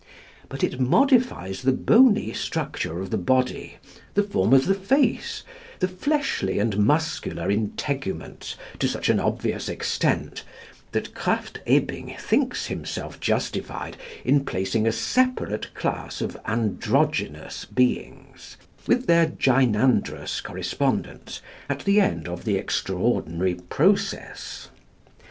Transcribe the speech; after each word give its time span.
But 0.49 0.63
it 0.63 0.79
modifies 0.79 1.61
the 1.61 1.71
bony 1.73 2.33
structure 2.33 2.99
of 3.01 3.11
the 3.11 3.19
body, 3.19 3.75
the 4.15 4.23
form 4.23 4.51
of 4.51 4.65
the 4.65 4.73
face, 4.73 5.43
the 5.77 5.87
fleshly 5.87 6.57
and 6.57 6.75
muscular 6.79 7.51
integuments 7.51 8.55
to 8.79 8.87
such 8.87 9.09
an 9.09 9.19
obvious 9.19 9.69
extent 9.69 10.43
that 10.91 11.13
Krafft 11.13 11.57
Ebing 11.67 12.15
thinks 12.17 12.65
himself 12.65 13.19
justified 13.19 13.95
in 14.25 14.43
placing 14.43 14.87
a 14.87 14.91
separate 14.91 15.71
class 15.75 16.19
of 16.19 16.35
androgynous 16.47 17.65
beings 17.65 18.57
(with 18.87 19.05
their 19.05 19.27
gynandrous 19.27 20.41
correspondents) 20.41 21.43
at 21.69 21.81
the 21.85 22.01
end 22.01 22.27
of 22.27 22.43
the 22.43 22.55
extraordinary 22.57 23.53
process. 23.53 24.69